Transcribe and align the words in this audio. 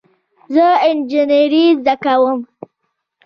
زه 0.53 0.65
انجینری 0.89 1.65
زده 1.81 1.95
کوم 2.03 2.39